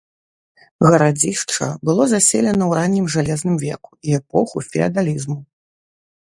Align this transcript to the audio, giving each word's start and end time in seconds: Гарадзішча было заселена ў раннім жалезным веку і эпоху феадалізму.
Гарадзішча 0.87 1.67
было 1.89 2.07
заселена 2.15 2.57
ў 2.57 2.71
раннім 2.81 3.05
жалезным 3.19 3.55
веку 3.67 3.91
і 4.09 4.21
эпоху 4.23 4.67
феадалізму. 4.73 5.41